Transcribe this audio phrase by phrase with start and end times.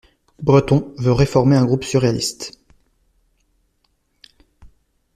[0.41, 2.57] Breton veut reformer un groupe surréaliste.